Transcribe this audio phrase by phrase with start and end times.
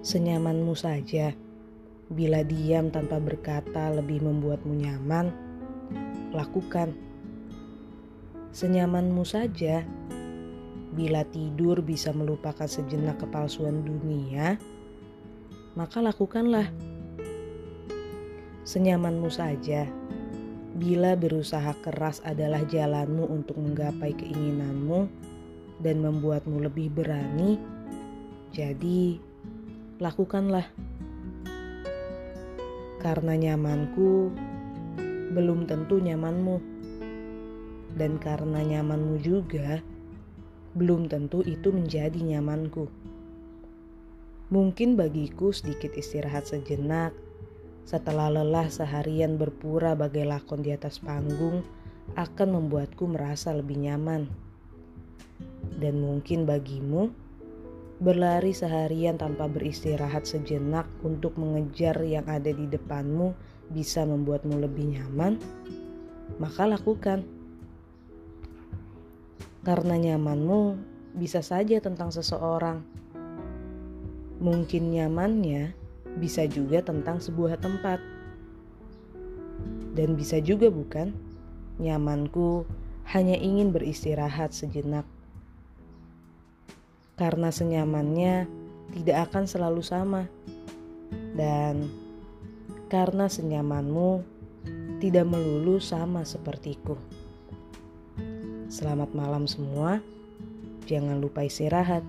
[0.00, 1.36] Senyamanmu saja.
[2.08, 5.28] Bila diam tanpa berkata lebih membuatmu nyaman,
[6.32, 6.96] lakukan.
[8.48, 9.84] Senyamanmu saja.
[10.96, 14.56] Bila tidur bisa melupakan sejenak kepalsuan dunia,
[15.76, 16.72] maka lakukanlah.
[18.64, 19.84] Senyamanmu saja.
[20.80, 25.12] Bila berusaha keras adalah jalanmu untuk menggapai keinginanmu
[25.84, 27.60] dan membuatmu lebih berani,
[28.48, 29.29] jadi
[30.00, 30.64] lakukanlah.
[33.04, 34.32] Karena nyamanku
[35.36, 36.56] belum tentu nyamanmu.
[38.00, 39.84] Dan karena nyamanmu juga,
[40.72, 42.88] belum tentu itu menjadi nyamanku.
[44.48, 47.12] Mungkin bagiku sedikit istirahat sejenak
[47.84, 51.60] setelah lelah seharian berpura bagai lakon di atas panggung
[52.16, 54.30] akan membuatku merasa lebih nyaman.
[55.76, 57.12] Dan mungkin bagimu,
[58.00, 63.36] Berlari seharian tanpa beristirahat sejenak untuk mengejar yang ada di depanmu
[63.68, 65.36] bisa membuatmu lebih nyaman,
[66.40, 67.28] maka lakukan.
[69.60, 70.80] Karena nyamanmu
[71.12, 72.80] bisa saja tentang seseorang.
[74.40, 75.76] Mungkin nyamannya
[76.16, 78.00] bisa juga tentang sebuah tempat.
[79.92, 81.12] Dan bisa juga bukan,
[81.76, 82.64] nyamanku
[83.12, 85.04] hanya ingin beristirahat sejenak
[87.20, 88.48] karena senyamannya
[88.96, 90.24] tidak akan selalu sama,
[91.36, 91.92] dan
[92.88, 94.24] karena senyamanmu
[95.04, 96.96] tidak melulu sama sepertiku.
[98.72, 100.00] Selamat malam semua,
[100.88, 102.00] jangan lupa istirahat.